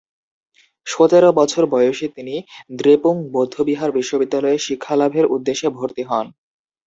সতেরো 0.87 1.29
বছর 1.39 1.63
বয়সে 1.73 2.07
তিনি 2.15 2.35
দ্রেপুং 2.79 3.15
বৌদ্ধবিহার 3.33 3.89
বিশ্ববিদ্যালয়ে 3.91 4.57
শিক্ষালাভের 4.59 5.25
উদ্দেশ্যে 5.35 5.67
ভর্তি 5.77 6.03
হন। 6.03 6.25